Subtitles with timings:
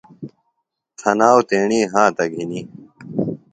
[0.99, 2.67] تھناوۡ تیݨی ہاتہ گِھینیۡ